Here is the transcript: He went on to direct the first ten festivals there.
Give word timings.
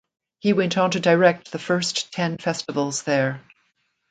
He 0.39 0.53
went 0.53 0.79
on 0.79 0.89
to 0.89 0.99
direct 0.99 1.51
the 1.51 1.59
first 1.59 2.11
ten 2.11 2.39
festivals 2.39 3.03
there. 3.03 3.43